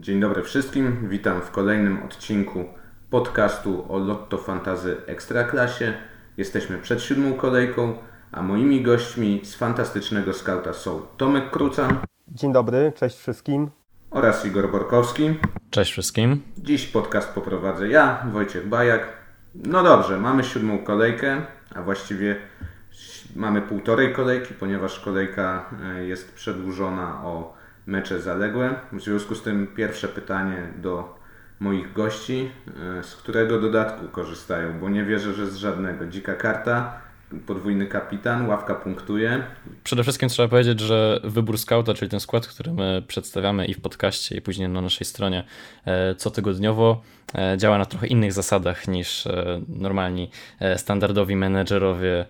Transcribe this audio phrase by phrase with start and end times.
[0.00, 2.64] Dzień dobry wszystkim, witam w kolejnym odcinku
[3.10, 5.94] podcastu o Lotto Fantazy Ekstraklasie.
[6.36, 7.94] Jesteśmy przed siódmą kolejką,
[8.32, 11.98] a moimi gośćmi z fantastycznego skauta są Tomek Krucan.
[12.28, 13.70] Dzień dobry, cześć wszystkim.
[14.10, 15.34] Oraz Igor Borkowski.
[15.70, 16.42] Cześć wszystkim.
[16.58, 19.08] Dziś podcast poprowadzę ja, Wojciech Bajak.
[19.54, 21.42] No dobrze, mamy siódmą kolejkę,
[21.74, 22.36] a właściwie
[23.36, 28.74] mamy półtorej kolejki, ponieważ kolejka e, jest przedłużona o mecze zaległe.
[28.92, 31.20] W związku z tym pierwsze pytanie do
[31.60, 32.50] moich gości,
[32.98, 36.06] e, z którego dodatku korzystają, bo nie wierzę, że z żadnego.
[36.06, 37.00] Dzika karta,
[37.46, 39.42] podwójny kapitan, ławka punktuje.
[39.84, 43.80] Przede wszystkim trzeba powiedzieć, że wybór skauta, czyli ten skład, który my przedstawiamy i w
[43.80, 45.44] podcaście, i później na naszej stronie
[45.84, 47.02] e, cotygodniowo,
[47.34, 49.28] e, działa na trochę innych zasadach niż
[49.68, 50.30] normalni
[50.76, 52.26] standardowi menedżerowie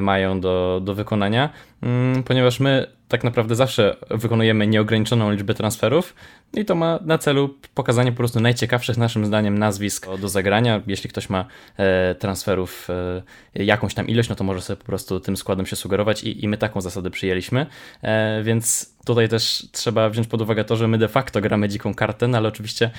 [0.00, 1.50] mają do, do wykonania,
[1.82, 6.14] mm, ponieważ my tak naprawdę zawsze wykonujemy nieograniczoną liczbę transferów
[6.54, 10.80] i to ma na celu pokazanie po prostu najciekawszych naszym zdaniem nazwisk do zagrania.
[10.86, 11.44] Jeśli ktoś ma
[11.76, 15.76] e, transferów e, jakąś tam ilość, no to może sobie po prostu tym składem się
[15.76, 17.66] sugerować i, i my taką zasadę przyjęliśmy,
[18.02, 21.94] e, więc tutaj też trzeba wziąć pod uwagę to, że my de facto gramy dziką
[21.94, 22.90] kartę, no ale oczywiście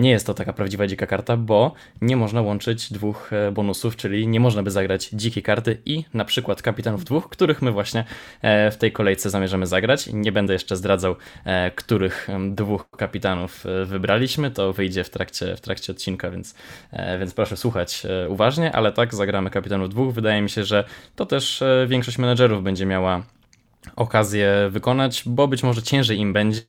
[0.00, 4.40] nie jest to taka prawdziwa dzika karta, bo nie można łączyć dwóch bonusów, czyli nie
[4.40, 8.04] można by zagrać dzikiej karty i na przykład kapitanów dwóch, których my właśnie
[8.42, 10.10] w tej kolejce zamierzamy zagrać.
[10.12, 14.50] Nie będę jeszcze zdradzał, e, których dwóch kapitanów e, wybraliśmy.
[14.50, 16.54] To wyjdzie w trakcie, w trakcie odcinka, więc,
[16.92, 20.14] e, więc proszę słuchać uważnie, ale tak, zagramy kapitanów dwóch.
[20.14, 20.84] Wydaje mi się, że
[21.16, 23.22] to też większość menedżerów będzie miała
[23.96, 26.62] okazję wykonać, bo być może ciężej im będzie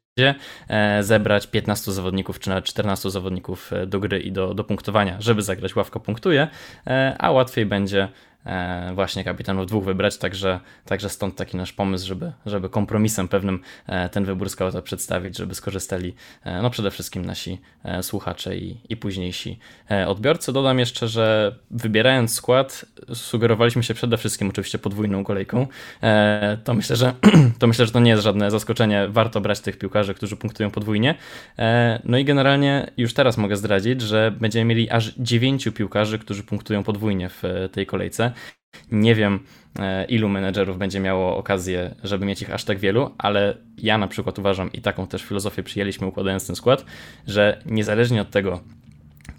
[1.02, 5.76] zebrać 15 zawodników czy nawet 14 zawodników do gry i do, do punktowania, żeby zagrać
[5.76, 6.48] ławka punktuje,
[7.20, 8.31] a łatwiej będzie E,
[8.96, 14.10] właśnie kapitanów dwóch wybrać, także, także stąd taki nasz pomysł, żeby, żeby kompromisem pewnym e,
[14.10, 17.62] ten wybór scouta przedstawić, żeby skorzystali e, no przede wszystkim nasi
[18.02, 19.60] słuchacze i, i późniejsi
[20.08, 20.54] odbiorcy.
[20.54, 25.68] Dodam jeszcze, że wybierając skład sugerowaliśmy się przede wszystkim oczywiście podwójną kolejką.
[26.64, 27.14] To myślę, że
[27.60, 29.08] to myślę, że to nie jest żadne zaskoczenie.
[29.10, 31.16] Warto brać tych piłkarzy, którzy punktują podwójnie.
[32.04, 36.84] No i generalnie już teraz mogę zdradzić, że będziemy mieli aż dziewięciu piłkarzy, którzy punktują
[36.84, 38.31] podwójnie w tej kolejce.
[38.92, 39.40] Nie wiem,
[39.80, 44.08] e, ilu menedżerów będzie miało okazję, żeby mieć ich aż tak wielu, ale ja na
[44.08, 46.86] przykład uważam i taką też filozofię przyjęliśmy układając ten skład,
[47.28, 48.60] że niezależnie od tego,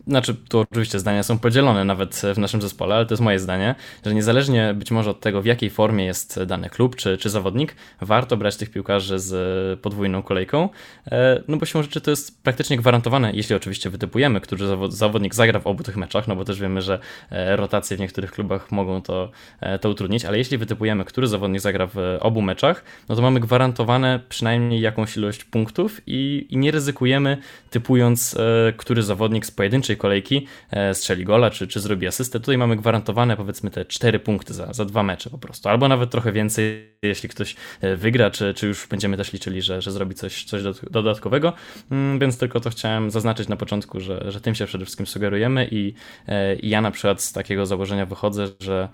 [0.06, 3.74] znaczy, tu oczywiście zdania są podzielone nawet w naszym zespole, ale to jest moje zdanie,
[4.06, 7.76] że niezależnie być może od tego, w jakiej formie jest dany klub czy, czy zawodnik,
[8.00, 10.68] warto brać tych piłkarzy z podwójną kolejką,
[11.06, 15.60] e, no bo siłą rzeczy to jest praktycznie gwarantowane, jeśli oczywiście wytypujemy, który zawodnik zagra
[15.60, 16.98] w obu tych meczach, no bo też wiemy, że
[17.30, 19.30] e, rotacje w niektórych klubach mogą to,
[19.60, 23.40] e, to utrudnić, ale jeśli wytypujemy, który zawodnik zagra w obu meczach, no to mamy
[23.40, 27.38] gwarantowane przynajmniej jakąś ilość punktów i, i nie ryzykujemy
[27.70, 28.36] typując,
[28.76, 32.40] który zawodnik z pojedynczej pierwszej kolejki e, strzeli gola, czy, czy zrobi asystę.
[32.40, 36.10] Tutaj mamy gwarantowane powiedzmy te cztery punkty za, za dwa mecze po prostu, albo nawet
[36.10, 40.14] trochę więcej, jeśli ktoś e, wygra, czy, czy już będziemy też liczyli, że, że zrobi
[40.14, 41.52] coś, coś dodatkowego,
[41.90, 45.68] mm, więc tylko to chciałem zaznaczyć na początku, że, że tym się przede wszystkim sugerujemy
[45.70, 45.94] i,
[46.28, 48.88] e, i ja na przykład z takiego założenia wychodzę, że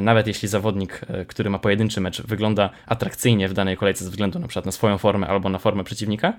[0.00, 4.48] nawet jeśli zawodnik, który ma pojedynczy mecz, wygląda atrakcyjnie w danej kolejce ze względu na
[4.48, 6.32] przykład na swoją formę albo na formę przeciwnika,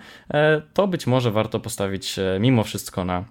[0.74, 3.26] to być może warto postawić mimo wszystko na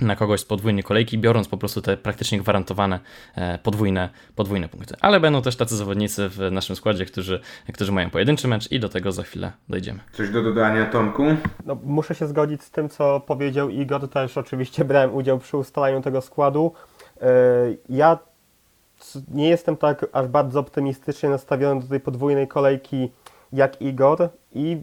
[0.00, 3.00] na kogoś z podwójnej kolejki, biorąc po prostu te praktycznie gwarantowane
[3.34, 4.94] e, podwójne, podwójne punkty.
[5.00, 7.40] Ale będą też tacy zawodnicy w naszym składzie, którzy,
[7.74, 10.00] którzy mają pojedynczy mecz i do tego za chwilę dojdziemy.
[10.12, 11.24] Coś do dodania, Tomku?
[11.66, 14.08] No, muszę się zgodzić z tym, co powiedział Igor.
[14.08, 16.72] Też oczywiście brałem udział przy ustalaniu tego składu.
[17.20, 17.26] E,
[17.88, 18.18] ja
[19.28, 23.10] nie jestem tak aż bardzo optymistycznie nastawiony do tej podwójnej kolejki
[23.52, 24.82] jak Igor i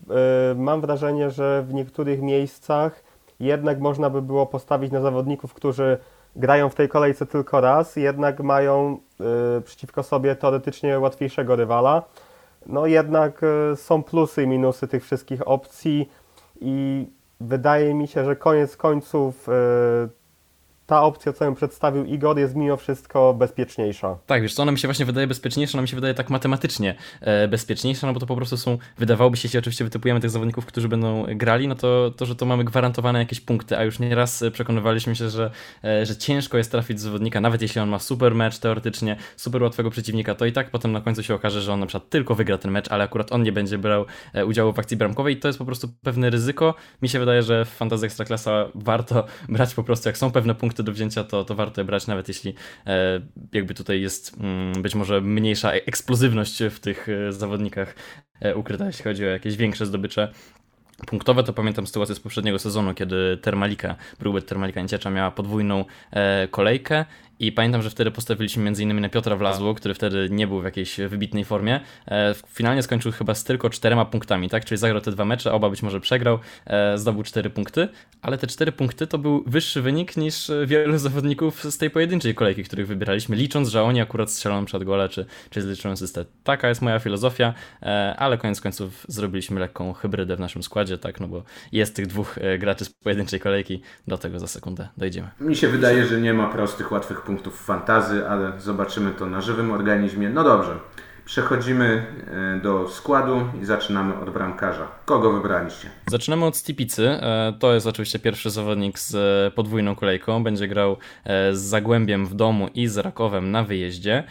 [0.52, 3.04] e, mam wrażenie, że w niektórych miejscach
[3.40, 5.98] jednak można by było postawić na zawodników, którzy
[6.36, 8.98] grają w tej kolejce tylko raz, jednak mają
[9.58, 12.04] y, przeciwko sobie teoretycznie łatwiejszego rywala.
[12.66, 16.10] No jednak y, są plusy i minusy tych wszystkich opcji
[16.62, 17.08] i
[17.40, 19.52] wydaje mi się, że koniec końców y,
[20.94, 24.18] ta opcja, co ją przedstawił Igor, jest mimo wszystko bezpieczniejsza.
[24.26, 26.96] Tak, wiesz co, ona mi się właśnie wydaje bezpieczniejsza, ona mi się wydaje tak matematycznie
[27.22, 30.66] e, bezpieczniejsza, no bo to po prostu są, wydawałoby się, jeśli oczywiście wytypujemy tych zawodników,
[30.66, 34.44] którzy będą grali, no to, to że to mamy gwarantowane jakieś punkty, a już nieraz
[34.52, 35.52] przekonywaliśmy się, że,
[35.84, 39.90] e, że ciężko jest trafić zawodnika, nawet jeśli on ma super mecz teoretycznie, super łatwego
[39.90, 42.58] przeciwnika, to i tak potem na końcu się okaże, że on na przykład tylko wygra
[42.58, 45.48] ten mecz, ale akurat on nie będzie brał e, udziału w akcji bramkowej i to
[45.48, 46.76] jest po prostu pewne ryzyko.
[47.02, 50.83] Mi się wydaje, że w Fantasy Ekstraklasa warto brać po prostu, jak są pewne punkty
[50.84, 52.54] do wzięcia, to, to warto je brać, nawet jeśli
[52.88, 53.22] e,
[53.54, 57.96] jakby tutaj jest mm, być może mniejsza eksplozywność w tych e, zawodnikach
[58.40, 60.32] e, ukryta, jeśli chodzi o jakieś większe zdobycze
[61.08, 66.48] punktowe, to pamiętam sytuację z poprzedniego sezonu, kiedy Termalika, Brubet Termalika Nieciecza miała podwójną e,
[66.48, 67.06] kolejkę
[67.40, 70.64] i pamiętam, że wtedy postawiliśmy między innymi na Piotra Wlazło, który wtedy nie był w
[70.64, 71.80] jakiejś wybitnej formie.
[72.08, 74.66] E, finalnie skończył chyba z tylko czterema punktami, tak?
[74.66, 77.88] Czyli zagrał te dwa mecze, oba być może przegrał, e, zdobył cztery punkty,
[78.22, 82.64] ale te cztery punkty to był wyższy wynik niż wielu zawodników z tej pojedynczej kolejki,
[82.64, 86.26] których wybieraliśmy, licząc, że oni akurat strzelą przed gole, czy, czy zliczyłem system.
[86.44, 91.20] Taka jest moja filozofia, e, ale koniec końców zrobiliśmy lekką hybrydę w naszym składzie, tak?
[91.20, 95.30] No bo jest tych dwóch e, graczy z pojedynczej kolejki, do tego za sekundę dojdziemy.
[95.40, 99.72] Mi się wydaje, że nie ma prostych, łatwych punktów fantazy, ale zobaczymy to na żywym
[99.72, 100.30] organizmie.
[100.30, 100.76] No dobrze.
[101.26, 102.06] Przechodzimy
[102.58, 104.88] e, do składu i zaczynamy od bramkarza.
[105.06, 105.90] Kogo wybraliście?
[106.08, 107.10] Zaczynamy od Stipicy.
[107.10, 110.44] E, to jest oczywiście pierwszy zawodnik z e, podwójną kolejką.
[110.44, 110.98] Będzie grał
[111.52, 114.24] z Zagłębiem w domu i z Rakowem na wyjeździe.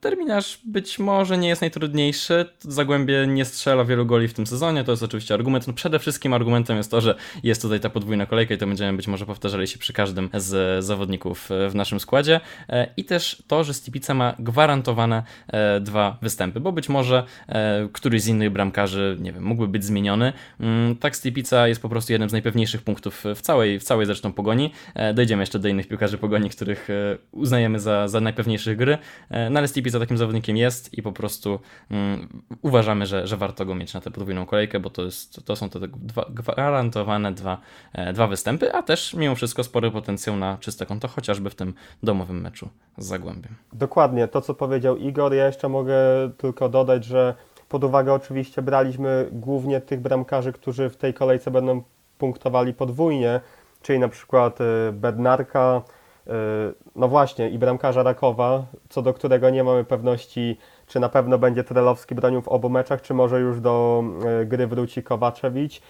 [0.00, 2.44] Terminarz być może nie jest najtrudniejszy.
[2.60, 4.84] Zagłębie nie strzela wielu goli w tym sezonie.
[4.84, 5.66] To jest oczywiście argument.
[5.66, 8.96] No przede wszystkim argumentem jest to, że jest tutaj ta podwójna kolejka i to będziemy
[8.96, 12.40] być może powtarzali się przy każdym z zawodników w naszym składzie.
[12.96, 15.22] I też to, że Stipica ma gwarantowane
[15.80, 20.32] dwa występy, bo być może e, któryś z innych bramkarzy, nie wiem, mógłby być zmieniony.
[20.60, 24.32] Mm, tak Stipica jest po prostu jednym z najpewniejszych punktów w całej, w całej zresztą
[24.32, 24.72] pogoni.
[24.94, 28.98] E, dojdziemy jeszcze do innych piłkarzy pogoni, których e, uznajemy za, za najpewniejszych gry,
[29.30, 31.60] e, no ale Stipica takim zawodnikiem jest i po prostu
[31.90, 35.56] mm, uważamy, że, że warto go mieć na tę podwójną kolejkę, bo to, jest, to
[35.56, 37.60] są te dwa, gwarantowane dwa,
[37.92, 41.74] e, dwa występy, a też mimo wszystko spory potencjał na czyste konto, chociażby w tym
[42.02, 42.68] domowym meczu
[42.98, 43.54] z Zagłębiem.
[43.72, 47.34] Dokładnie, to co powiedział Igor, ja jeszcze mogę mogę tylko dodać, że
[47.68, 51.82] pod uwagę oczywiście braliśmy głównie tych bramkarzy, którzy w tej kolejce będą
[52.18, 53.40] punktowali podwójnie,
[53.82, 55.82] czyli na przykład y, Bednarka,
[56.26, 56.30] y,
[56.96, 61.64] no właśnie i bramkarza Rakowa, co do którego nie mamy pewności, czy na pewno będzie
[61.64, 64.04] Trelowski bronił w obu meczach, czy może już do
[64.42, 65.80] y, gry wróci Kowaczewicz.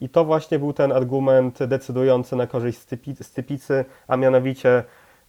[0.00, 2.78] I to właśnie był ten argument decydujący na korzyść
[3.20, 4.84] Stypicy, a mianowicie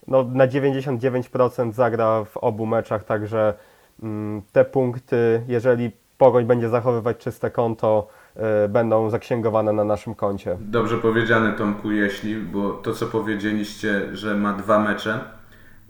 [0.06, 3.54] no, na 99% zagra w obu meczach, także
[4.52, 8.08] te punkty, jeżeli Pogoń będzie zachowywać czyste konto,
[8.64, 10.56] y, będą zaksięgowane na naszym koncie.
[10.60, 15.20] Dobrze powiedziane Tomku, jeśli, bo to co powiedzieliście, że ma dwa mecze,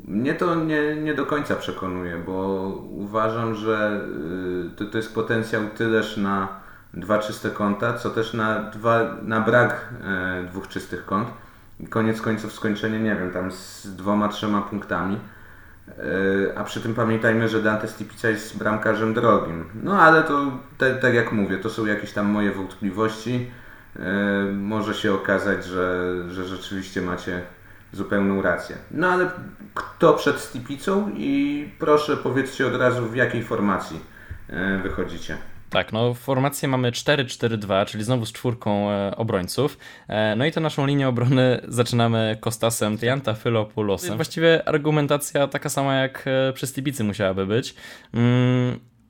[0.05, 2.33] mnie to nie, nie do końca przekonuje, bo
[2.91, 4.01] uważam, że
[4.73, 6.49] y, to, to jest potencjał tyleż na
[6.95, 11.29] dwa czyste konta, co też na, dwa, na brak e, dwóch czystych kont.
[11.91, 15.19] Koniec końców skończenie, nie wiem, tam z dwoma, trzema punktami
[16.57, 19.65] a przy tym pamiętajmy, że Dante Stipica jest bramkarzem drogim.
[19.83, 23.51] No ale to, tak, tak jak mówię, to są jakieś tam moje wątpliwości.
[23.99, 24.03] E,
[24.53, 27.43] może się okazać, że, że rzeczywiście macie
[27.93, 28.77] zupełną rację.
[28.91, 29.31] No ale
[29.75, 34.01] kto przed Stipicą i proszę powiedzcie od razu w jakiej formacji
[34.49, 35.39] e, wychodzicie.
[35.73, 39.79] Tak, no formację mamy 4-4-2, czyli znowu z czwórką e, obrońców.
[40.09, 44.17] E, no i to naszą linię obrony zaczynamy Kostasem Triantafylopulosem.
[44.17, 47.75] Właściwie argumentacja taka sama jak e, przy Stibicy musiałaby być.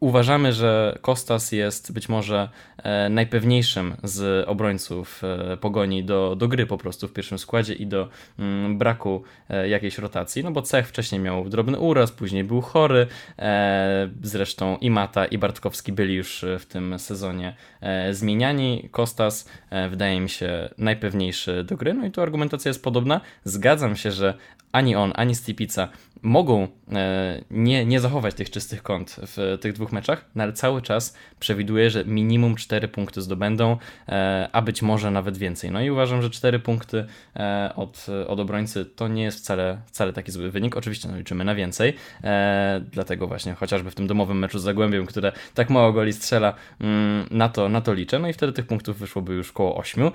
[0.03, 6.67] Uważamy, że Kostas jest być może e, najpewniejszym z obrońców e, pogoni do, do gry
[6.67, 8.09] po prostu w pierwszym składzie i do
[8.39, 13.07] mm, braku e, jakiejś rotacji, no bo Cech wcześniej miał drobny uraz, później był chory,
[14.23, 17.57] zresztą i Mata i Bartkowski byli już w tym sezonie
[18.11, 18.89] zmieniani.
[18.91, 19.49] Kostas
[19.91, 23.21] wydaje mi się najpewniejszy do gry, no i tu argumentacja jest podobna.
[23.45, 24.35] Zgadzam się, że
[24.73, 25.89] ani on, ani Stipica
[26.23, 30.83] mogą e, nie, nie zachować tych czystych kąt w tych dwóch meczach, no ale cały
[30.83, 33.77] czas przewiduję, że minimum 4 punkty zdobędą,
[34.09, 35.71] e, a być może nawet więcej.
[35.71, 40.13] No i uważam, że 4 punkty e, od, od obrońcy to nie jest wcale, wcale
[40.13, 40.77] taki zły wynik.
[40.77, 41.95] Oczywiście no, liczymy na więcej,
[42.91, 47.27] dlatego właśnie chociażby w tym domowym meczu z Zagłębiem, które tak mało goli strzela, mm,
[47.31, 48.19] na to, na to liczę.
[48.19, 50.11] No i wtedy tych punktów wyszłoby już koło 8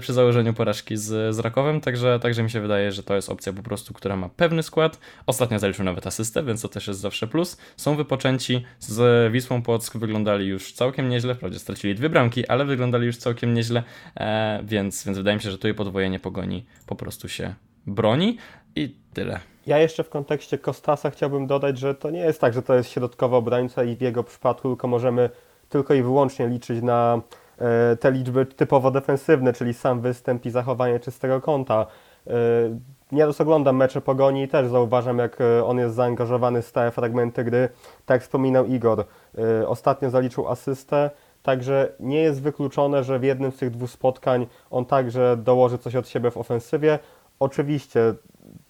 [0.00, 3.52] przy założeniu porażki z, z Rakowem, także, także mi się wydaje, że to jest opcja
[3.52, 4.98] po prostu, która ma pewny skład.
[5.26, 7.56] Ostatnio zaliczył nawet asystę, więc to też jest zawsze plus.
[7.76, 13.06] Są wypoczęci, z Wisłą Płock wyglądali już całkiem nieźle, wprawdzie stracili dwie bramki, ale wyglądali
[13.06, 13.82] już całkiem nieźle,
[14.16, 17.54] e, więc, więc wydaje mi się, że tutaj podwojenie pogoni po prostu się
[17.86, 18.38] broni
[18.76, 19.40] i tyle.
[19.66, 22.90] Ja jeszcze w kontekście Kostasa chciałbym dodać, że to nie jest tak, że to jest
[22.90, 25.30] środkowy obrońca i w jego przypadku tylko możemy
[25.68, 27.20] tylko i wyłącznie liczyć na
[27.58, 31.86] e, te liczby typowo defensywne, czyli sam występ i zachowanie czystego kąta.
[33.12, 37.44] Nieraz oglądam mecze Pogoni i też zauważam, jak e, on jest zaangażowany w stałe fragmenty
[37.44, 37.68] gry.
[38.06, 39.04] Tak wspominał Igor,
[39.38, 41.10] e, ostatnio zaliczył asystę,
[41.42, 45.96] także nie jest wykluczone, że w jednym z tych dwóch spotkań on także dołoży coś
[45.96, 46.98] od siebie w ofensywie.
[47.40, 48.14] Oczywiście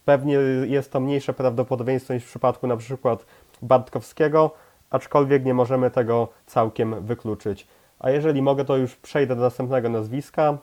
[0.05, 3.27] pewnie jest to mniejsze prawdopodobieństwo niż w przypadku na przykład
[3.63, 4.51] Bartkowskiego,
[4.91, 7.67] aczkolwiek nie możemy tego całkiem wykluczyć.
[7.99, 10.59] A jeżeli mogę, to już przejdę do następnego nazwiska.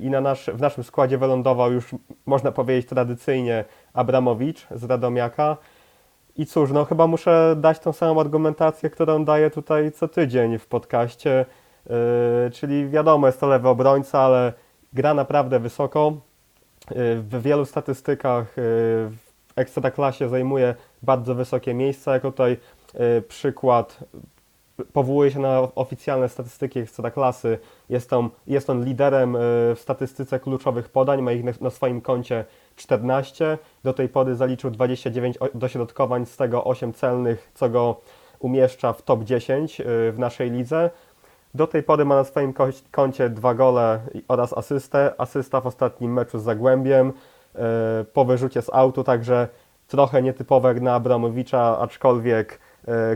[0.00, 1.94] I na nasz, w naszym składzie wylądował już,
[2.26, 5.56] można powiedzieć, tradycyjnie Abramowicz z Radomiaka.
[6.36, 10.66] I cóż, no chyba muszę dać tą samą argumentację, którą daję tutaj co tydzień w
[10.66, 11.46] podcaście.
[11.86, 14.52] Yy, czyli wiadomo, jest to lewy obrońca, ale
[14.92, 16.12] gra naprawdę wysoko.
[16.90, 18.62] Yy, w wielu statystykach yy,
[19.10, 19.18] w
[19.56, 22.12] ekstraklasie zajmuje bardzo wysokie miejsca.
[22.12, 22.56] Jako tutaj
[23.28, 24.04] przykład
[24.92, 27.58] powołuje się na oficjalne statystyki ekstraklasy.
[27.88, 29.40] Jest on, jest on liderem yy,
[29.74, 32.44] w statystyce kluczowych podań, ma ich na, swoim koncie
[32.76, 33.58] 14.
[33.84, 38.00] Do tej pory zaliczył 29 dośrodkowań, z tego 8 celnych, co go
[38.38, 40.90] umieszcza w top 10 yy, w naszej lidze.
[41.54, 42.54] Do tej pory ma na swoim
[42.90, 45.14] koncie dwa gole oraz asystę.
[45.18, 47.12] Asysta w ostatnim meczu z Zagłębiem
[47.54, 47.60] yy,
[48.12, 49.48] po wyrzucie z autu, także
[49.88, 52.58] trochę nietypowe na Abramowicza, aczkolwiek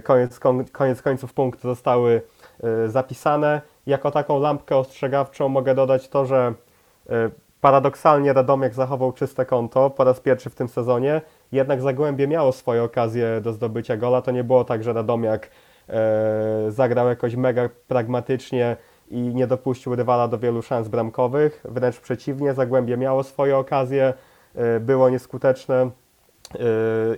[0.03, 0.41] koniec,
[0.73, 2.23] koniec końców punkty zostały
[2.87, 3.61] zapisane.
[3.87, 6.55] Jako taką lampkę ostrzegawczą mogę dodać to, że
[7.61, 11.21] paradoksalnie Radomiak zachował czyste konto po raz pierwszy w tym sezonie,
[11.53, 14.23] jednak Zagłębie miało swoje okazje do zdobycia gola.
[14.23, 15.51] To nie było tak, że Radomiak
[15.89, 18.77] E, zagrał jakoś mega pragmatycznie
[19.11, 21.65] i nie dopuścił rywala do wielu szans bramkowych.
[21.65, 24.15] Wręcz przeciwnie, Zagłębie miało swoje okazje,
[24.55, 25.91] e, było nieskuteczne e,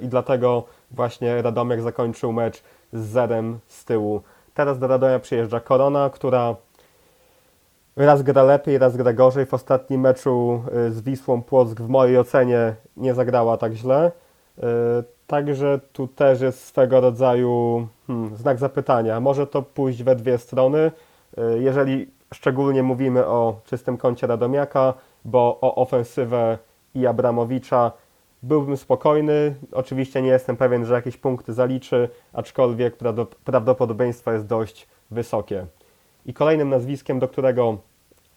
[0.01, 2.63] i dlatego właśnie Radomiak zakończył mecz
[2.93, 4.23] z zerem z tyłu.
[4.55, 6.57] Teraz do Radomia przyjeżdża Korona, która
[7.97, 9.47] raz gra lepiej, raz gra gorzej.
[9.47, 14.13] W ostatnim meczu z Wisłą Płock w mojej ocenie nie zagrała tak źle.
[15.27, 19.21] Także tu też jest swego rodzaju hmm, znak zapytania.
[19.21, 20.79] Może to pójść we dwie strony,
[21.39, 26.59] y, jeżeli szczególnie mówimy o czystym kącie Radomiaka, bo o ofensywę
[26.95, 27.93] i Abramowicza
[28.47, 29.55] byłbym spokojny.
[29.73, 32.97] Oczywiście nie jestem pewien, że jakieś punkty zaliczy, aczkolwiek
[33.45, 35.67] prawdopodobieństwo jest dość wysokie.
[36.27, 37.79] I kolejnym nazwiskiem, do którego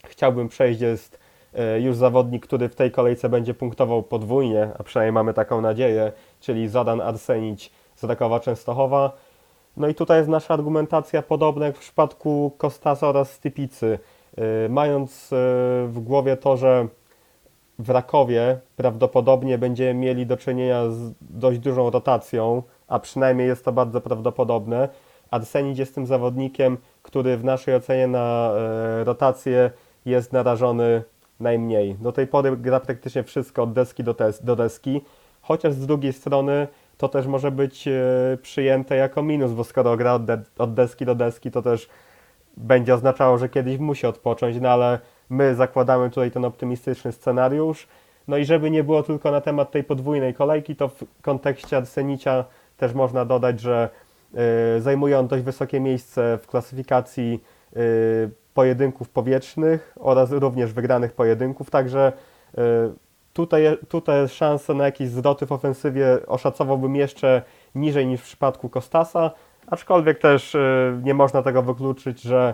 [0.06, 1.20] chciałbym przejść, jest
[1.78, 6.12] y, już zawodnik, który w tej kolejce będzie punktował podwójnie, a przynajmniej mamy taką nadzieję,
[6.40, 9.12] czyli Zadan Arsenić z Rakowa Częstochowa.
[9.78, 14.00] No i tutaj jest nasza argumentacja podobna jak w przypadku Kostasa oraz Stypicy.
[14.66, 15.36] Y, mając y,
[15.88, 16.88] w głowie to, że
[17.80, 23.72] w Rakowie prawdopodobnie będziemy mieli do czynienia z dość dużą rotacją, a przynajmniej jest to
[23.72, 24.90] bardzo prawdopodobne.
[25.32, 28.52] Arsenić jest tym zawodnikiem, który w naszej ocenie na
[29.02, 29.72] y, rotację
[30.06, 31.04] jest narażony
[31.40, 31.96] najmniej.
[31.96, 35.02] Do tej pory gra praktycznie wszystko od deski do, do deski
[35.42, 36.68] chociaż z drugiej strony
[36.98, 37.92] to też może być e,
[38.42, 41.90] przyjęte jako minus, bo skoro gra od, de od deski do deski, to też
[42.58, 47.88] będzie oznaczało, że kiedyś musi odpocząć, no ale my zakładamy tutaj ten optymistyczny scenariusz.
[48.28, 52.46] No i żeby nie było tylko na temat tej podwójnej kolejki, to w kontekście Arsenicia
[52.78, 53.90] też można dodać, że
[54.78, 57.44] y, zajmuje on dość wysokie miejsce w klasyfikacji
[57.78, 62.14] y, pojedynków powietrznych oraz również wygranych pojedynków, także
[62.58, 62.62] y,
[63.34, 67.42] Tutaj, tutaj szanse na jakieś zwroty w ofensywie oszacowałbym jeszcze
[67.76, 69.32] niżej niż w przypadku Kostasa,
[69.68, 70.58] aczkolwiek też
[71.04, 72.54] nie można tego wykluczyć, że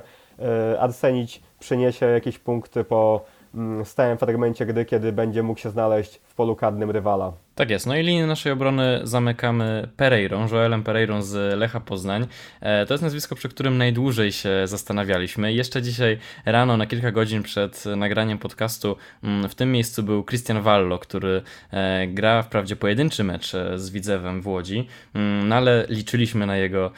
[0.79, 3.25] Arsenić przyniesie jakieś punkty po
[3.55, 7.33] mm, stałym fragmencie gry, kiedy będzie mógł się znaleźć polu karnym rywala.
[7.55, 7.87] Tak jest.
[7.87, 12.27] No i linię naszej obrony zamykamy Pereirą, Joelem Pereirą z Lecha Poznań.
[12.61, 15.53] E, to jest nazwisko, przy którym najdłużej się zastanawialiśmy.
[15.53, 20.61] Jeszcze dzisiaj rano, na kilka godzin przed nagraniem podcastu, mm, w tym miejscu był Christian
[20.61, 25.85] Wallo, który e, gra wprawdzie pojedynczy mecz e, z Widzewem w Łodzi, mm, no ale
[25.89, 26.91] liczyliśmy na jego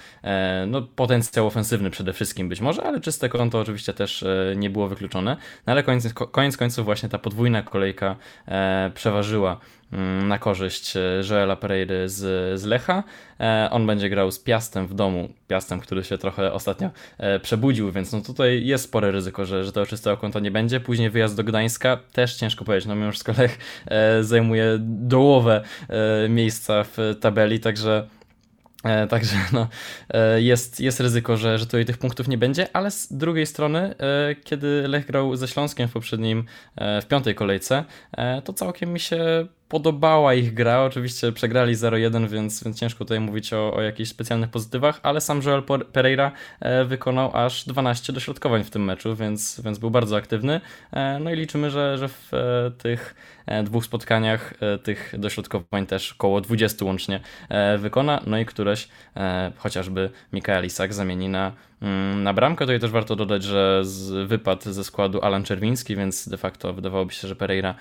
[0.68, 4.26] no, potencjał ofensywny przede wszystkim być może, ale czyste konto oczywiście też
[4.56, 5.38] nie było wykluczone.
[5.68, 8.16] No ale koniec, koniec końców właśnie ta podwójna kolejka
[8.94, 9.27] przeważyła
[9.94, 13.04] Mm, na korzyść e, Joela Pereiry z, z Lecha.
[13.40, 17.92] E, on będzie grał z Piastem w domu, Piastem, który się trochę ostatnio e, przebudził,
[17.92, 20.80] więc no tutaj jest spore ryzyko, że, że tego czystego konta nie będzie.
[20.80, 23.58] Później wyjazd do Gdańska, też ciężko powiedzieć, no mimo wszystko Lech
[24.22, 25.64] zajmuje dołowe
[26.30, 28.08] miejsca w tabeli, także
[29.10, 29.68] także no,
[30.10, 33.96] e, jest, jest ryzyko, że, że tutaj tych punktów nie będzie, ale z drugiej strony,
[34.00, 36.46] e, kiedy Lech grał ze Śląskiem w poprzednim,
[37.02, 37.84] w piątej kolejce,
[38.44, 40.84] to całkiem mi się podobała ich gra.
[40.84, 45.42] Oczywiście przegrali 0-1, więc, więc ciężko tutaj mówić o, o jakichś specjalnych pozytywach, ale sam
[45.46, 46.32] Joel Pereira
[46.86, 50.62] wykonał aż 12 dośrodkowań w tym meczu, więc, więc był bardzo aktywny.
[51.20, 52.32] No i liczymy, że, że w
[52.78, 53.16] tych
[53.48, 57.20] E, dwóch spotkaniach e, tych dośrodkowań też około 20 łącznie
[57.50, 58.88] e, wykona, no i któreś
[59.58, 62.66] chociażby Mikael Isak zamieni na, mm, na bramkę.
[62.66, 63.84] Tutaj też warto dodać, że
[64.26, 67.76] wypadł ze składu Alan Czerwiński, więc de facto wydawałoby się, że Pereira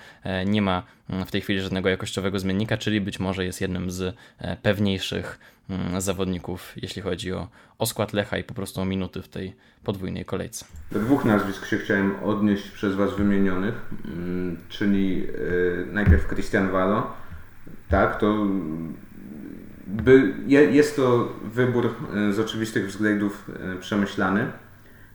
[0.45, 3.91] nie ma mm, w tej chwili żadnego pewnego jakościowego zmiennika, czyli być może jest jednym
[3.91, 4.15] z
[4.61, 7.47] pewniejszych mm, zawodników, jeśli chodzi o,
[7.79, 10.65] o skład Lecha i po prostu o minuty w tej podwójnej kolejce.
[10.91, 13.73] Do dwóch nazwisk się chciałem odnieść przez Was wymienionych,
[14.05, 15.27] mm, czyli
[15.91, 17.13] najpierw Christian Walo.
[17.89, 18.47] Tak, to
[19.87, 21.95] by, jest to wybór
[22.31, 24.51] z oczywistych względów przemyślany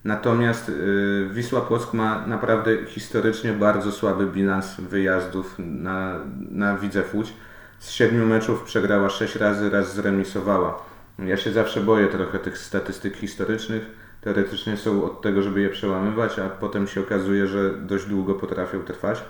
[0.04, 6.18] Natomiast y, Wisła Płock ma naprawdę historycznie bardzo słaby bilans wyjazdów na,
[6.50, 7.32] na Widzew Łódź.
[7.78, 10.82] Z siedmiu meczów przegrała sześć razy, raz zremisowała.
[11.18, 13.82] Ja się zawsze boję trochę tych statystyk historycznych.
[14.20, 18.82] Teoretycznie są od tego, żeby je przełamywać, a potem się okazuje, że dość długo potrafią
[18.82, 19.24] trwać.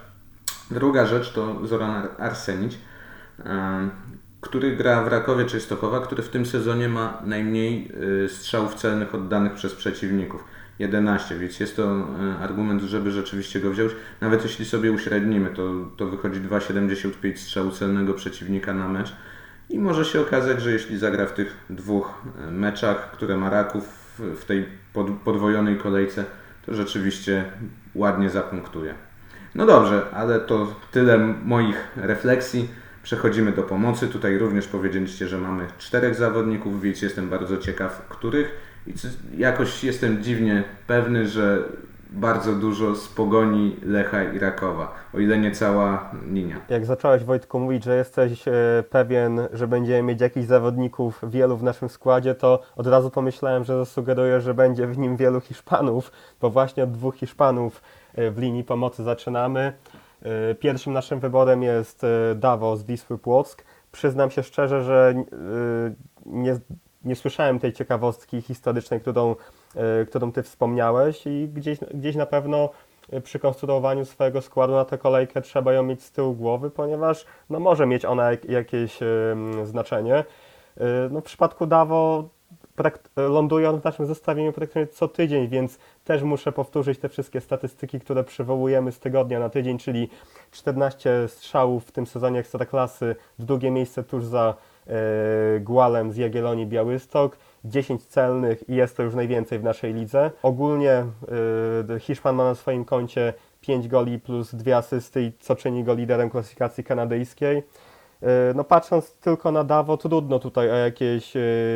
[0.71, 2.79] Druga rzecz to Zoran Arsenić,
[4.41, 7.93] który gra w Rakowie Częstochowa, który w tym sezonie ma najmniej
[8.25, 10.45] y, strzałów celnych oddanych przez przeciwników.
[10.83, 13.93] 11, więc jest to e, argument, żeby rzeczywiście go wziąć.
[14.21, 19.12] Nawet jeśli sobie uśrednimy, to, to wychodzi 2,75 strzału celnego przeciwnika na mecz.
[19.71, 24.03] I może się okazać, że jeśli zagra w tych dwóch e, meczach, które ma Raków
[24.19, 24.67] w tej
[25.25, 26.25] podwojonej kolejce,
[26.67, 27.45] to rzeczywiście
[27.95, 28.95] ładnie zapunktuje.
[29.55, 32.69] No dobrze, ale to tyle moich refleksji.
[33.03, 34.09] Przechodzimy do pomocy.
[34.09, 38.72] Tutaj również powiedzieliście, że mamy czterech zawodników, więc jestem bardzo ciekaw, których
[39.37, 41.59] jakoś jestem dziwnie pewny, że
[42.12, 46.57] bardzo dużo z pogoni Lecha i Rakowa, o ile nie cała linia.
[46.69, 48.53] Jak zacząłeś Wojtku mówić, że jesteś e,
[48.91, 53.77] pewien, że będziemy mieć jakichś zawodników wielu w naszym składzie, to od razu pomyślałem, że
[53.79, 57.83] zasugeruję, że będzie w nim wielu Hiszpanów, bo właśnie od dwóch Hiszpanów
[58.15, 59.73] e, w linii pomocy zaczynamy.
[60.23, 62.03] E, pierwszym naszym wyborem jest
[62.37, 63.65] Dawo z Wisły Płock.
[63.93, 65.15] Przyznam się szczerze, że
[66.27, 66.57] nie
[67.05, 69.37] nie słyszałem tej ciekawostki historycznej, którą,
[69.75, 72.71] e, którą Ty wspomniałeś i gdzieś, gdzieś na pewno
[73.11, 77.27] e, przy konstruowaniu swojego składu na tę kolejkę trzeba ją mieć z tyłu głowy, ponieważ
[77.51, 78.99] no, może mieć ona jakieś
[79.65, 80.25] znaczenie.
[80.77, 82.29] E, no, w przypadku Dawo
[83.17, 88.01] ląduje on w naszym zestawieniu praktycznie co tydzień, więc też muszę powtórzyć te wszystkie statystyki,
[88.01, 90.09] które przywołujemy z tygodnia na tydzień, czyli
[90.51, 94.55] 14 strzałów w tym sezonie Ekstraklasy, drugie miejsce tuż za
[95.61, 100.31] Gualem z Jagiellonii Białystok, 10 celnych i jest to już najwięcej w naszej lidze.
[100.42, 101.05] Ogólnie
[101.90, 106.31] e, Hiszpan ma na swoim koncie 5 goli plus 2 asysty, co czyni go liderem
[106.31, 107.59] klasyfikacji kanadyjskiej.
[107.59, 107.62] E,
[108.55, 111.33] no patrząc tylko na Dawo, trudno tutaj o jakieś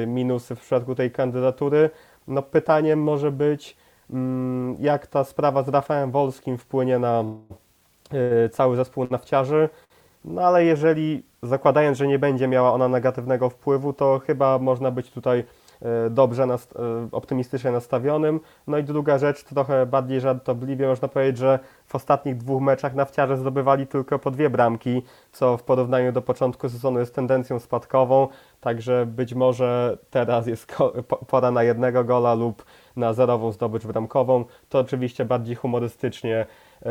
[0.07, 1.91] minusy w przypadku tej kandydatury.
[2.29, 3.77] No pytaniem może być,
[4.11, 7.25] mm, jak ta sprawa z Rafałem Wolskim wpłynie na
[8.53, 9.69] cały zespół nafciarzy.
[10.27, 15.11] No ale jeżeli zakładając, że nie będzie miała ona negatywnego wpływu, to chyba można być
[15.11, 15.45] tutaj
[15.83, 16.49] e, dobrze e,
[17.13, 18.41] optymistycznie nastawionym.
[18.67, 23.37] No i druga rzecz, trochę bardziej żartobliwie można powiedzieć, że w ostatnich dwóch meczach nafciarze
[23.37, 28.29] zdobywali tylko po dwie bramki, co w porównaniu do początku sezonu jest tendencją spadkową,
[28.61, 30.77] także być może teraz jest
[31.27, 32.65] pora na jednego gola lub
[32.97, 34.45] na zerową zdobycz bramkową.
[34.69, 36.47] To oczywiście bardziej humorystycznie
[36.85, 36.91] yy,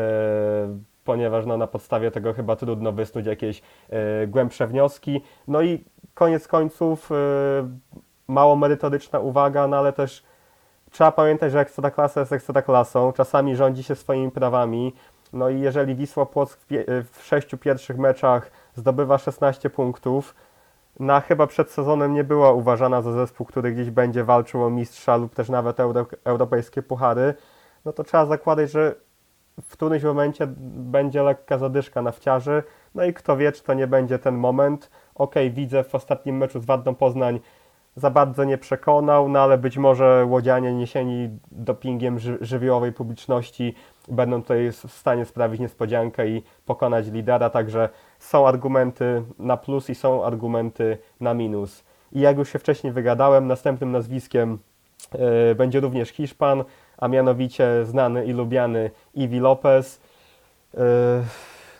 [1.06, 3.62] ponieważ no, na podstawie tego chyba trudno wysnuć jakieś
[4.22, 5.22] y, głębsze wnioski.
[5.48, 7.14] No i koniec końców y,
[8.28, 10.22] mało merytoryczna uwaga, no ale też
[10.90, 14.94] trzeba pamiętać, że ekstraklasa jest ekstraklasą, czasami rządzi się swoimi prawami.
[15.32, 16.66] No i jeżeli Wisła Płock w,
[17.12, 20.34] w sześciu pierwszych meczach zdobywa 16 punktów,
[21.00, 25.16] na chyba przed sezonem nie była uważana za zespół, który gdzieś będzie walczył o mistrza
[25.16, 27.34] lub też nawet euro, europejskie puchary,
[27.84, 28.94] no to trzeba zakładać, że
[29.62, 32.62] w którymś momencie będzie lekka zadyszka na wciarzy,
[32.94, 34.90] no i kto wie, czy to nie będzie ten moment.
[35.14, 37.40] Ok, widzę w ostatnim meczu z Wadną Poznań
[37.96, 43.74] za bardzo nie przekonał, no ale być może łodzianie niesieni dopingiem ży żywiołowej publiczności
[44.08, 47.88] będą tutaj w stanie sprawić niespodziankę i pokonać lidera, także
[48.18, 51.84] są argumenty na plus i są argumenty na minus.
[52.12, 54.58] I jak już się wcześniej wygadałem, następnym nazwiskiem
[55.14, 56.64] yy, będzie również Hiszpan,
[56.98, 60.00] a mianowicie znany i lubiany Iwi Lopez.
[60.74, 60.80] Yy,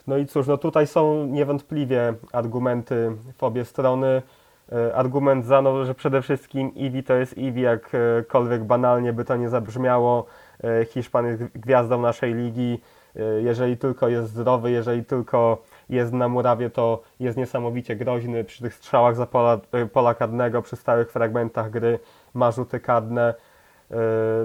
[0.06, 4.22] no i cóż, no tutaj są niewątpliwie argumenty w obie strony.
[4.72, 9.36] Yy, argument za, no, że przede wszystkim Iwi to jest Iwi, jakkolwiek banalnie by to
[9.36, 10.26] nie zabrzmiało.
[10.62, 12.80] Yy, Hiszpan jest gwiazdą naszej ligi.
[13.38, 18.74] Jeżeli tylko jest zdrowy, jeżeli tylko jest na murawie, to jest niesamowicie groźny przy tych
[18.74, 19.60] strzałach za pola,
[19.92, 20.14] pola
[20.62, 21.98] przy stałych fragmentach gry,
[22.34, 22.80] ma rzuty.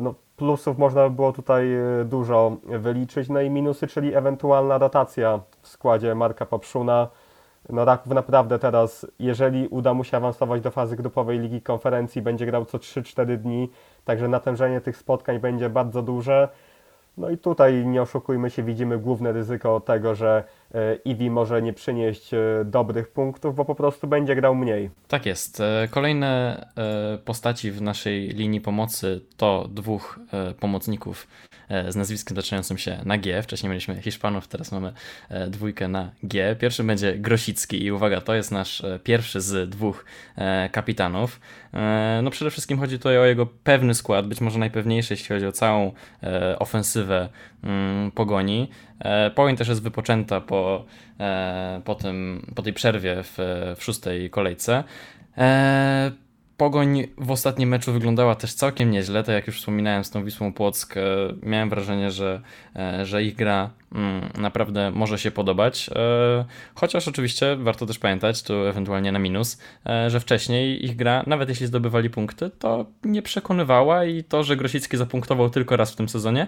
[0.01, 5.39] No, plusów można by było tutaj e, dużo wyliczyć, no i minusy, czyli ewentualna rotacja
[5.62, 7.08] w składzie Marka Popszuna.
[7.69, 12.45] No Raków naprawdę teraz, jeżeli uda mu się awansować do fazy grupowej Ligi Konferencji, będzie
[12.45, 13.69] grał co 3-4 dni,
[14.06, 16.49] także natężenie tych spotkań będzie bardzo duże.
[17.17, 20.43] No i tutaj nie oszukujmy się, widzimy główne ryzyko tego, że
[21.05, 22.31] Iwi może nie przynieść
[22.65, 24.89] dobrych punktów, bo po prostu będzie grał mniej.
[25.07, 25.62] Tak jest.
[25.89, 26.65] Kolejne
[27.25, 30.19] postaci w naszej linii pomocy to dwóch
[30.60, 31.27] pomocników
[31.89, 33.41] z nazwiskiem zaczynającym się na G.
[33.41, 34.93] Wcześniej mieliśmy Hiszpanów, teraz mamy
[35.47, 36.55] dwójkę na G.
[36.55, 40.05] Pierwszy będzie Grosicki i uwaga, to jest nasz pierwszy z dwóch
[40.71, 41.39] kapitanów.
[42.23, 45.51] No przede wszystkim chodzi tutaj o jego pewny skład, być może najpewniejszy, jeśli chodzi o
[45.51, 45.91] całą
[46.60, 47.29] ofensywę
[47.63, 48.69] mm, Pogoni.
[49.36, 50.86] Pogoń też jest wypoczęta po,
[51.86, 53.38] po, tym, po tej przerwie w,
[53.77, 54.84] w szóstej kolejce.
[56.62, 60.54] Pogoń w ostatnim meczu wyglądała też całkiem nieźle, tak jak już wspominałem z tą Wisłą
[60.54, 61.02] Płock, e,
[61.43, 62.41] miałem wrażenie, że,
[62.76, 63.69] e, że ich gra
[64.38, 69.58] naprawdę może się podobać, e, chociaż oczywiście warto też pamiętać, tu ewentualnie na minus,
[70.08, 74.97] że wcześniej ich gra, nawet jeśli zdobywali punkty, to nie przekonywała i to, że Grosicki
[74.97, 76.47] zapunktował tylko raz w tym sezonie,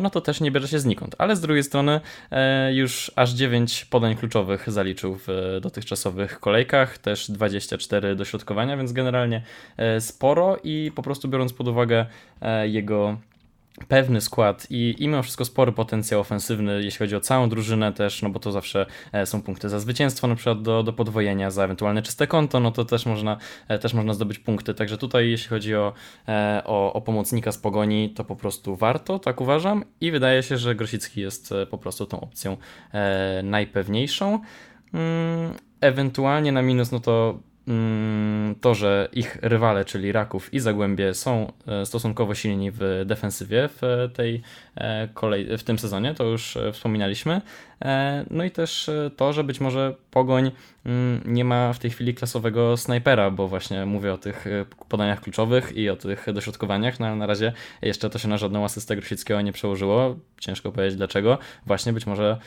[0.00, 2.00] no to też nie bierze się znikąd, ale z drugiej strony
[2.72, 9.42] już aż 9 podań kluczowych zaliczył w dotychczasowych kolejkach, też 24 dośrodkowania, więc generalnie
[9.76, 12.06] E, sporo i po prostu biorąc pod uwagę
[12.40, 13.16] e, jego
[13.88, 18.22] pewny skład i, i mimo wszystko spory potencjał ofensywny, jeśli chodzi o całą drużynę też,
[18.22, 21.64] no bo to zawsze e, są punkty za zwycięstwo, na przykład do, do podwojenia, za
[21.64, 23.36] ewentualne czyste konto, no to też można,
[23.80, 24.74] też można zdobyć punkty.
[24.74, 25.92] Także tutaj, jeśli chodzi o,
[26.64, 30.74] o, o pomocnika z pogoni, to po prostu warto, tak uważam, i wydaje się, że
[30.74, 32.56] Grosicki jest po prostu tą opcją
[33.42, 34.40] najpewniejszą.
[34.94, 37.38] Mm, ewentualnie na minus, no to
[38.60, 44.10] to, że ich rywale, czyli Raków i Zagłębie są e, stosunkowo silni w defensywie w
[44.14, 44.42] tej
[44.74, 47.40] e, kolej, w tym sezonie, to już e, wspominaliśmy.
[48.30, 50.50] No i też to, że być może Pogoń
[50.86, 54.44] mm, nie ma w tej chwili klasowego snajpera, bo właśnie mówię o tych
[54.88, 58.64] podaniach kluczowych i o tych dośrodkowaniach, no ale na razie jeszcze to się na żadną
[58.64, 60.16] asystę Grosickiego nie przełożyło.
[60.40, 61.38] Ciężko powiedzieć dlaczego.
[61.66, 62.38] Właśnie być może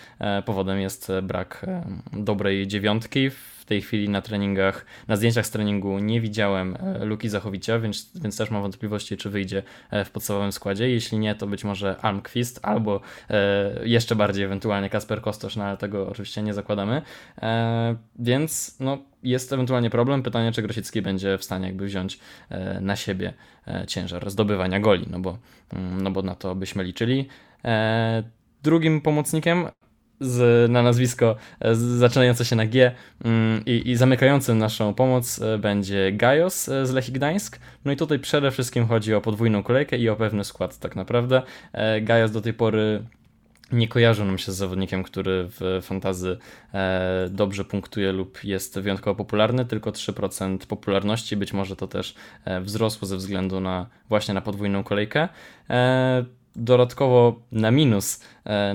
[0.45, 1.65] powodem jest brak
[2.13, 7.29] dobrej dziewiątki w tej chwili na treningach, na zdjęciach z treningu nie widziałem e, Luki
[7.29, 10.89] Zachowicia, więc, więc też mam wątpliwości, czy wyjdzie e, w podstawowym składzie.
[10.89, 15.77] Jeśli nie, to być może Almqvist albo e, jeszcze bardziej ewentualnie Kasper Kostosz, no ale
[15.77, 17.01] tego oczywiście nie zakładamy.
[18.19, 20.23] Więc no, jest ewentualnie problem.
[20.23, 22.19] Pytanie, czy Grosicki będzie w stanie jakby wziąć
[22.81, 23.33] na siebie
[23.87, 25.37] ciężar zdobywania goli, no bo,
[25.73, 27.27] mm, no bo na to byśmy liczyli.
[28.63, 29.67] Drugim pomocnikiem
[30.23, 32.91] z, na nazwisko e, zaczynające się na G
[33.25, 37.59] mm, i, i zamykającym naszą pomoc e, będzie Gajos e, z Lechii Gdańsk.
[37.85, 41.41] No i tutaj przede wszystkim chodzi o podwójną kolejkę i o pewny skład tak naprawdę.
[42.01, 43.03] Gajos do tej pory
[43.71, 46.37] nie kojarzy nam się z zawodnikiem, który w fantazy
[47.29, 52.15] dobrze punktuje lub jest wyjątkowo popularny, tylko 3% popularności, być może to też
[52.61, 55.29] wzrosło ze względu na właśnie na podwójną kolejkę.
[56.55, 58.19] Dodatkowo na minus,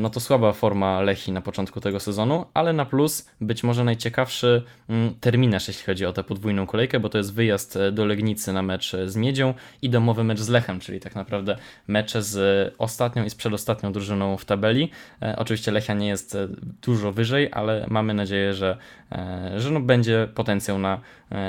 [0.01, 4.63] no to słaba forma Lechi na początku tego sezonu, ale na plus być może najciekawszy
[4.89, 8.53] mm, terminarz, jeśli chodzi o tę podwójną kolejkę, bo to jest wyjazd e, do Legnicy
[8.53, 13.25] na mecz z Miedzią i domowy mecz z Lechem, czyli tak naprawdę mecze z ostatnią
[13.25, 14.91] i z przedostatnią drużyną w tabeli.
[15.23, 16.37] E, oczywiście Lechia nie jest
[16.83, 18.77] dużo wyżej, ale mamy nadzieję, że,
[19.57, 21.01] że no będzie potencjał na,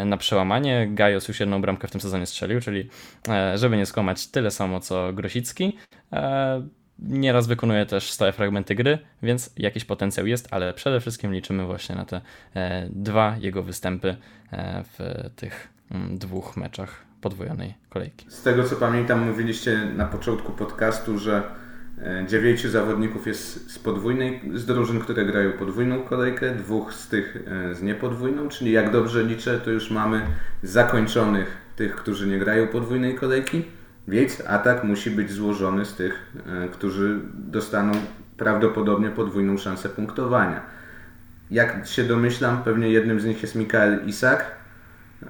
[0.06, 0.88] na przełamanie.
[0.92, 2.90] Gajos już jedną bramkę w tym sezonie strzelił, czyli
[3.56, 5.78] żeby nie skłamać tyle samo co Grosicki.
[7.04, 11.66] E, nieraz wykonuje też stałe fragmenty gry, więc jakiś potencjał jest, ale przede wszystkim liczymy
[11.66, 12.22] właśnie na te
[12.56, 14.16] e, dwa jego występy
[14.52, 18.26] e, w tych mm, dwóch meczach podwojonej kolejki.
[18.30, 21.44] Z tego co pamiętam, mówiliście na początku podcastu, że
[22.28, 27.82] dziewięciu zawodników jest z podwójnej, z drużyn, które grają podwójną kolejkę, dwóch z tych z
[27.82, 30.22] niepodwójną, czyli jak dobrze liczę, to już mamy
[30.64, 33.64] zakończonych tych, którzy nie grają podwójnej kolejki.
[34.08, 36.34] Więc atak musi być złożony z tych,
[36.64, 37.92] e, którzy dostaną
[38.38, 40.62] prawdopodobnie podwójną szansę punktowania.
[41.52, 44.60] Jak się domyślam, pewnie jednym z nich jest Mikael Isak,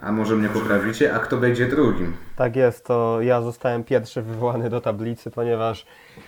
[0.01, 2.13] a może mnie poprawicie, a kto będzie drugim?
[2.35, 5.85] Tak jest, to ja zostałem pierwszy wywołany do tablicy, ponieważ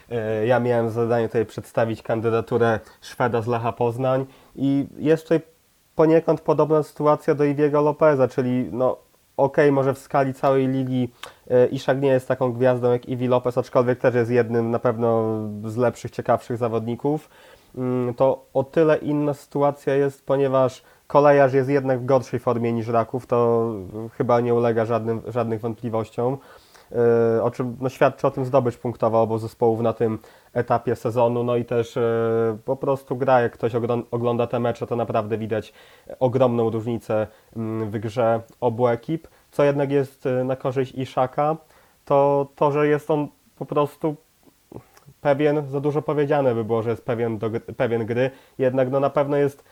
[0.09, 4.25] e, ja miałem zadanie tutaj przedstawić kandydaturę Szweda z Lecha Poznań
[4.55, 5.41] i jest tutaj
[5.95, 8.97] poniekąd podobna sytuacja do Iwiego Lopeza, czyli no
[9.41, 11.09] ok, może w skali całej ligi
[11.49, 15.39] e, Iszak nie jest taką gwiazdą jak Iwi Lopez, aczkolwiek też jest jednym na pewno
[15.63, 17.29] z lepszych, ciekawszych zawodników.
[17.77, 22.87] Mm, to o tyle inna sytuacja jest, ponieważ kolejarz jest jednak w gorszej formie niż
[22.87, 23.71] Raków, to
[24.17, 26.37] chyba nie ulega żadnym, żadnych wątpliwościom.
[27.37, 30.19] E, o czym no, świadczy o tym zdobycz punktowa obu zespołów na tym
[30.53, 33.71] etapie sezonu, no i też e, po prostu gra, jak ktoś
[34.11, 35.73] ogląda te mecze, to naprawdę widać
[36.19, 39.27] ogromną różnicę mm, w grze obu ekip.
[39.51, 41.57] Co jednak jest e, na korzyść Iszaka,
[42.05, 44.15] to to, że jest on po prostu
[45.21, 49.09] pewien, za dużo powiedziane by było, że jest pewien, do, pewien gry, jednak no na
[49.09, 49.63] pewno jest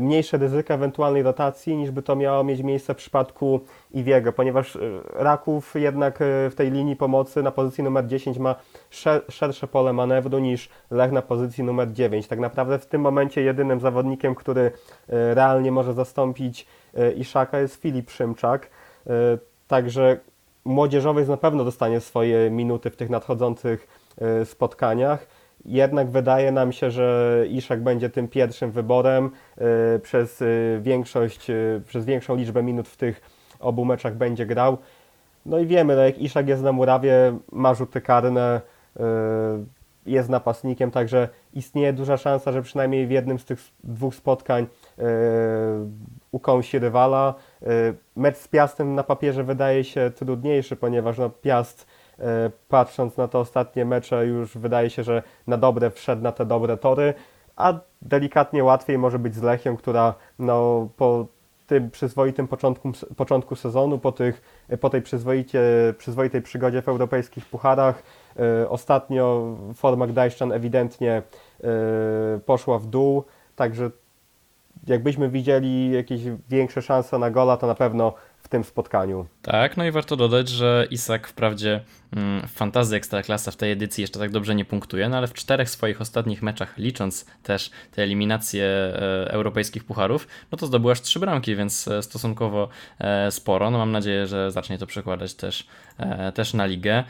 [0.00, 5.00] mniejsze ryzyko ewentualnej rotacji niż by to miało mieć miejsce w przypadku Iwiego, ponieważ y,
[5.12, 8.54] Raków jednak y, w tej linii pomocy na pozycji numer 10 ma
[8.90, 12.26] szer szersze pole manewru niż Lech na pozycji numer 9.
[12.26, 14.72] Tak naprawdę w tym momencie jedynym zawodnikiem, który
[15.08, 16.66] realnie może zastąpić
[17.16, 18.70] Iszaka jest Filip Szymczak,
[19.68, 20.16] także
[20.64, 25.26] młodzieżowiec na pewno dostanie swoje minuty w tych nadchodzących e, spotkaniach.
[25.66, 30.46] Jednak wydaje nam się, że Iszak będzie tym pierwszym wyborem e, przez e,
[30.80, 31.46] większość,
[31.86, 33.20] przez większą liczbę minut w tych
[33.60, 34.78] obu meczach będzie grał.
[35.46, 38.60] No i wiemy, no jak Iszak jest na murawie, ma rzuty karne,
[40.06, 44.66] jest napastnikiem, także istnieje duża szansa, że przynajmniej w jednym z tych dwóch spotkań
[46.34, 47.34] ukąsi rywala.
[47.62, 47.66] E,
[48.16, 51.86] mecz z Piastem na papierze wydaje się trudniejszy, ponieważ no Piast e,
[52.68, 56.76] patrząc na te ostatnie mecze już wydaje się, że na dobre wszedł na te dobre
[56.76, 57.14] tory,
[57.56, 57.72] a
[58.02, 61.26] delikatnie łatwiej może być z Lechią, która no, po
[61.66, 65.60] tym przyzwoitym początku, początku sezonu, po, tych, po tej przyzwoicie,
[65.98, 68.02] przyzwoitej przygodzie w europejskich pucharach,
[68.38, 71.22] e, ostatnio forma Gdańszczan ewidentnie
[72.46, 73.24] poszła w dół,
[73.56, 73.90] także
[74.86, 79.26] jakbyśmy widzieli jakieś większe szanse na gola, to na pewno w tym spotkaniu.
[79.44, 81.80] Tak, no i warto dodać, że Isak wprawdzie
[82.16, 85.34] mm, w fantazji Ekstraklasa w tej edycji jeszcze tak dobrze nie punktuje, no ale w
[85.34, 91.00] czterech swoich ostatnich meczach, licząc też te eliminacje e, europejskich pucharów, no to zdobył aż
[91.00, 93.70] trzy bramki, więc e, stosunkowo e, sporo.
[93.70, 95.66] No mam nadzieję, że zacznie to przekładać też,
[96.34, 97.04] też na ligę.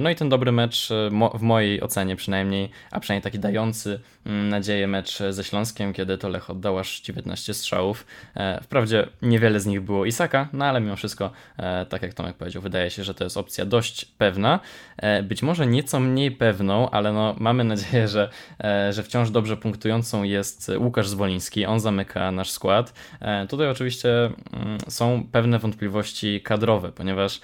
[0.00, 0.88] No i ten dobry mecz,
[1.34, 6.28] w mojej ocenie przynajmniej, a przynajmniej taki dający mm, nadzieję mecz ze Śląskiem, kiedy to
[6.28, 8.06] Lech oddał aż 19 strzałów.
[8.62, 11.30] Wprawdzie niewiele z nich było Isaka, no ale mimo wszystko
[11.88, 14.60] tak jak Tomek powiedział, wydaje się, że to jest opcja dość pewna.
[14.96, 18.28] E, być może nieco mniej pewną, ale no, mamy nadzieję, że,
[18.64, 21.66] e, że wciąż dobrze punktującą jest Łukasz Zwoliński.
[21.66, 22.92] On zamyka nasz skład.
[23.48, 27.40] Tutaj oczywiście mm, są pewne wątpliwości kadrowe, ponieważ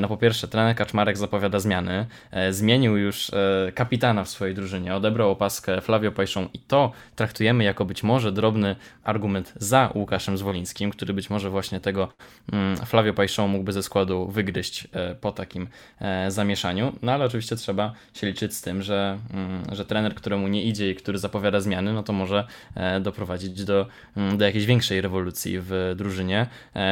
[0.00, 2.06] no po pierwsze trener Kaczmarek zapowiada zmiany.
[2.50, 3.30] Zmienił już
[3.74, 8.76] kapitana w swojej drużynie, odebrał opaskę Flavio Pajszą i to traktujemy jako być może drobny
[9.04, 12.08] argument za Łukaszem Zwolińskim, który być może właśnie tego
[12.52, 15.68] mm, Flavio Pajszą mógłby ze składu wygryźć e, po takim
[16.00, 16.92] e, zamieszaniu.
[17.02, 20.90] No ale oczywiście trzeba się liczyć z tym, że, mm, że trener, któremu nie idzie
[20.90, 25.58] i który zapowiada zmiany, no to może e, doprowadzić do, mm, do jakiejś większej rewolucji
[25.60, 26.46] w drużynie.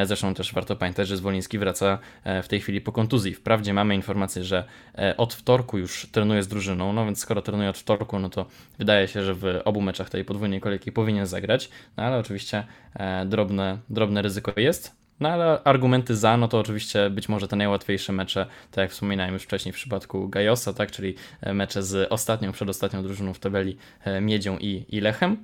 [0.05, 1.99] Zresztą też warto pamiętać, że Zwoliński wraca
[2.43, 3.35] w tej chwili po kontuzji.
[3.35, 4.65] Wprawdzie mamy informację, że
[5.17, 8.47] od wtorku już trenuje z drużyną, no więc skoro trenuje od wtorku, no to
[8.79, 12.65] wydaje się, że w obu meczach tej podwójnej kolejki powinien zagrać, no ale oczywiście
[13.27, 15.06] drobne, drobne ryzyko jest.
[15.21, 19.35] No ale argumenty za, no to oczywiście być może te najłatwiejsze mecze, tak jak wspominałem
[19.35, 23.77] już wcześniej w przypadku Gajosa, tak, czyli e, mecze z ostatnią, przedostatnią drużyną w tabeli
[24.05, 25.37] e, Miedzią i, i Lechem.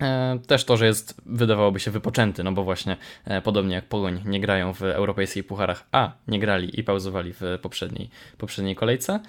[0.00, 2.96] E, też to, że jest, wydawałoby się, wypoczęty, no bo właśnie
[3.44, 8.10] podobnie jak Pogoń nie grają w europejskich pucharach, a nie grali i pauzowali w poprzedniej,
[8.38, 9.20] poprzedniej kolejce.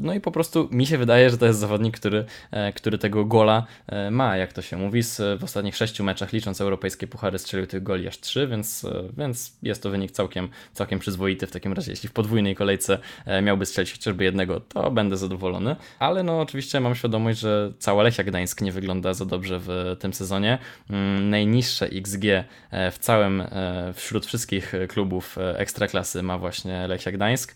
[0.00, 3.24] No i po prostu mi się wydaje, że to jest zawodnik, który, e, który tego
[3.24, 5.02] gola e, ma, jak to się mówi.
[5.38, 9.56] W ostatnich sześciu meczach, licząc europejskie puchary, strzelił tych goli aż trzy, więc, e, więc
[9.62, 11.46] jest to wynik całkiem, całkiem przyzwoity.
[11.46, 12.98] W takim razie, jeśli w podwójnej kolejce
[13.42, 15.76] miałby strzelić chociażby jednego, to będę zadowolony.
[15.98, 20.12] Ale no oczywiście mam świadomość, że cała Lechia Gdańsk nie wygląda za dobrze w tym
[20.12, 20.58] sezonie.
[20.90, 22.24] Mm, najniższe XG
[22.92, 23.42] w całym,
[23.94, 27.54] wśród wszystkich klubów ekstraklasy ma właśnie Lechia Gdańsk.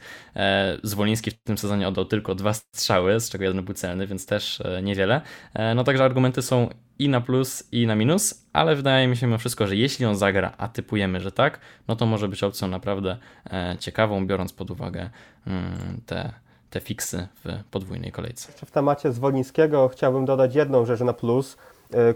[0.82, 4.60] Zwoliński w tym sezonie oddał tylko dwa strzały, z czego jeden był celny, więc też
[4.60, 5.20] e, niewiele.
[5.54, 6.68] E, no także argumenty są
[6.98, 10.16] i na plus, i na minus, ale wydaje mi się mimo wszystko, że jeśli on
[10.16, 13.16] zagra, a typujemy, że tak, no to może być opcją naprawdę
[13.50, 15.10] e, ciekawą, biorąc pod uwagę
[15.46, 16.32] mm, te,
[16.70, 18.52] te fiksy w podwójnej kolejce.
[18.52, 21.56] Jeszcze w temacie Zwolińskiego chciałbym dodać jedną rzecz na plus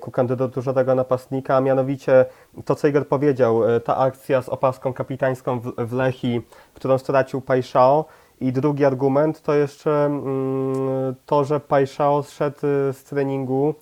[0.00, 2.26] ku kandydaturze tego napastnika, a mianowicie
[2.64, 6.40] to, co Igor powiedział, ta akcja z opaską kapitańską w, w Lechi,
[6.74, 8.04] którą stracił Pajszao,
[8.40, 13.74] i drugi argument to jeszcze mm, to, że Pajszao zszedł y, z treningu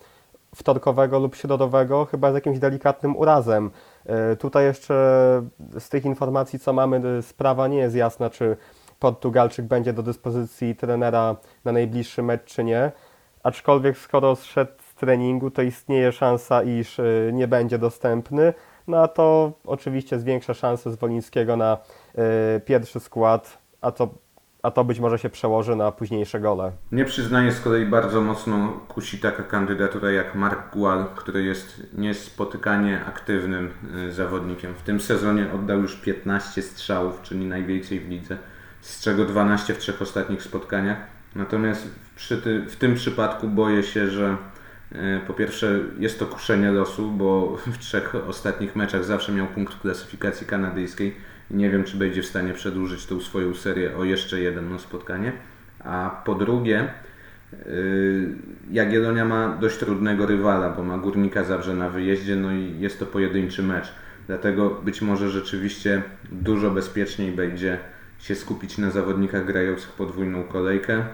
[0.55, 3.71] wtorkowego lub środowego chyba z jakimś delikatnym urazem.
[4.33, 4.95] Y, tutaj jeszcze
[5.79, 8.57] z tych informacji, co mamy, y, sprawa nie jest jasna, czy
[8.99, 12.93] Portugalczyk będzie do dyspozycji trenera na najbliższy mecz, czy nie.
[13.43, 17.01] Aczkolwiek skoro zszedł z treningu, to istnieje szansa, iż
[17.33, 18.55] nie będzie dostępny.
[18.87, 21.79] No a to oczywiście zwiększa szanse Zwolińskiego na
[22.65, 24.09] pierwszy skład, a to
[24.67, 26.73] a to być może się przełoży na późniejsze gole.
[26.93, 33.05] Nie przyznaję z kolei bardzo mocno kusi taka kandydatura jak Mark Gual, który jest niespotykanie
[33.05, 33.71] aktywnym
[34.09, 34.75] y, zawodnikiem.
[34.75, 38.39] W tym sezonie oddał już 15 strzałów, czyli najwięcej w lidze,
[38.81, 40.99] z czego 12 w trzech ostatnich spotkaniach.
[41.35, 41.89] Natomiast
[42.45, 44.37] ty, w tym przypadku boję się, że
[44.93, 49.81] e, po pierwsze jest to kuszenie losu, bo w trzech ostatnich meczach zawsze miał punkt
[49.81, 54.79] klasyfikacji kanadyjskiej nie wiem, czy będzie w stanie przedłużyć tą swoją serię o jeszcze jedno
[54.79, 55.33] spotkanie.
[55.81, 56.89] A po drugie,
[57.67, 58.29] y,
[58.71, 63.07] Jagiellonia ma dość trudnego rywala, bo ma Górnika Zabrze na wyjeździe, no i jest to
[63.07, 63.93] pojedynczy mecz.
[64.27, 67.79] Dlatego być może rzeczywiście dużo bezpieczniej będzie
[68.19, 71.05] się skupić na zawodnikach grających podwójną kolejkę.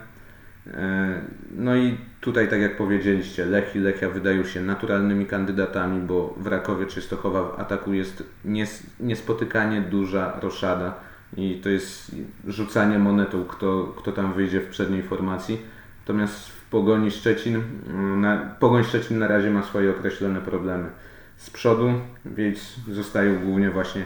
[0.67, 1.21] E,
[1.57, 6.47] No i tutaj, tak jak powiedzieliście, Lech i Lechia wydają się naturalnymi kandydatami, bo w
[6.47, 10.95] Rakowie Częstochowa w ataku jest nies- niespotykanie duża roszada
[11.37, 15.61] i to jest rzucanie monetą, kto, kto tam wyjdzie w przedniej formacji.
[16.01, 20.89] Natomiast w Pogoni Szczecin, mm, na, Pogoń Szczecin na razie ma swoje określone problemy
[21.37, 21.93] z przodu,
[22.25, 24.05] więc zostają głównie właśnie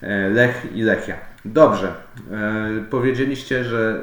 [0.00, 1.16] e, Lech i Lechia.
[1.44, 1.94] Dobrze,
[2.30, 4.02] e, powiedzieliście, że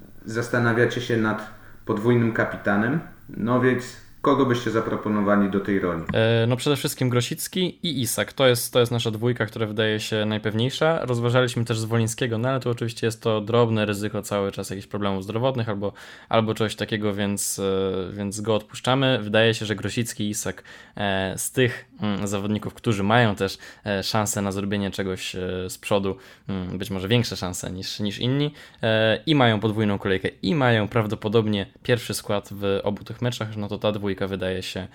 [0.00, 1.50] y, zastanawiacie się nad
[1.84, 6.02] podwójnym kapitanem, no więc kogo byście zaproponowali do tej roli?
[6.12, 8.32] E, No przede wszystkim Grosicki i Isak.
[8.32, 11.04] To jest, to jest nasza dwójka, która wydaje się najpewniejsza.
[11.04, 15.24] Rozważaliśmy też Zwolińskiego, no ale tu oczywiście jest to drobne ryzyko cały czas jakichś problemów
[15.24, 15.92] zdrowotnych albo,
[16.28, 19.18] albo czegoś takiego, więc, e, więc go odpuszczamy.
[19.22, 20.62] Wydaje się, że Grosicki i Isak
[20.96, 21.84] e, z tych
[22.24, 26.16] zawodników, którzy mają też e, szansę na zrobienie czegoś e, z przodu,
[26.48, 28.52] mm, być może większe szanse niż, niż inni
[28.82, 33.68] e, i mają podwójną kolejkę i mają prawdopodobnie pierwszy skład w obu tych meczach, no
[33.68, 34.88] to ta dwójka wydaje się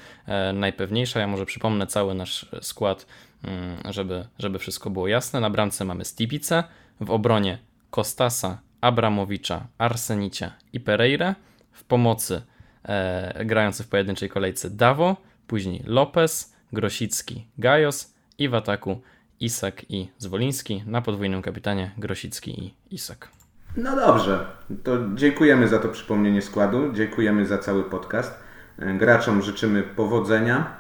[0.54, 1.20] najpewniejsza.
[1.20, 3.06] Ja może przypomnę cały nasz skład,
[3.44, 5.40] mm, żeby, żeby wszystko było jasne.
[5.40, 6.64] Na bramce mamy Stipice,
[7.02, 7.58] w obronie
[7.90, 11.36] Kostasa, Abramowicza, Arsenicia i Pereira,
[11.72, 12.42] w pomocy
[13.46, 15.16] grający w pojedynczej kolejce Dawo,
[15.48, 19.02] później Lopez, Grosicki, Gajos i w ataku
[19.40, 23.28] Isak i Zwoliński, na podwójnym kapitanie Grosicki i Isak.
[23.78, 24.46] No dobrze,
[24.84, 28.40] to dziękujemy za to przypomnienie składu, dziękujemy za cały podcast.
[28.80, 30.78] E, Graczom życzymy powodzenia.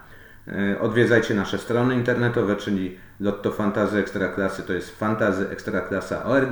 [0.47, 6.52] E, Odwiedzajcie nasze strony internetowe, czyli Lotto Fantazy Ekstraklasy, to jest fantazyekstraklasa.org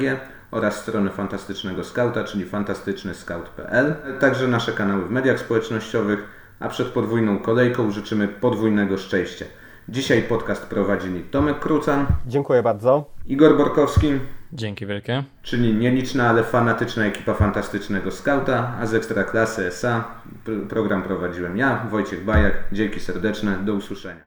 [0.52, 3.96] oraz strony Fantastycznego Skauta, czyli fantastycznyscout.pl.
[4.20, 9.46] Także nasze kanały w mediach społecznościowych, a przed podwójną kolejką życzymy podwójnego szczęścia.
[9.90, 13.06] Dzisiaj podcast prowadzili Tomek Krucan, Dziękuję bardzo.
[13.26, 14.08] Igor Borkowski,
[14.54, 15.24] Dzięki wielkie.
[15.44, 20.04] czyli nieliczna, ale fanatyczna ekipa Fantastycznego Skauta, a z Ekstraklasy SA
[20.46, 22.54] pr- program prowadziłem ja, Wojciech Bajak.
[22.72, 24.22] Dzięki serdeczne, do usłyszenia.